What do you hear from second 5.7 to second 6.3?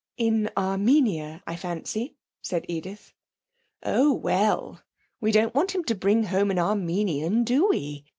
him to bring